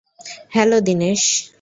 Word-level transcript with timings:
Hello, 0.49 0.77
Dinesh. 0.81 1.21